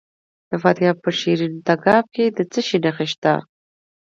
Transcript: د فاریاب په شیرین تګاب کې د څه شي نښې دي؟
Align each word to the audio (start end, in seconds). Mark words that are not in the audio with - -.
د 0.49 0.51
فاریاب 0.61 0.97
په 1.03 1.09
شیرین 1.19 1.53
تګاب 1.67 2.05
کې 2.15 2.25
د 2.37 2.39
څه 2.51 2.59
شي 2.67 2.77
نښې 2.83 3.07
دي؟ 3.23 3.35